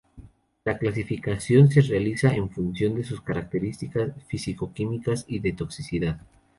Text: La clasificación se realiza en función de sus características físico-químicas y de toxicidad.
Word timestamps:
La 0.65 0.79
clasificación 0.79 1.69
se 1.69 1.81
realiza 1.81 2.33
en 2.33 2.49
función 2.49 2.95
de 2.95 3.03
sus 3.03 3.21
características 3.21 4.11
físico-químicas 4.25 5.25
y 5.27 5.37
de 5.41 5.51
toxicidad. 5.53 6.19